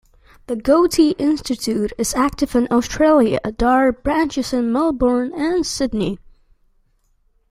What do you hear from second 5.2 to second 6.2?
and Sydney.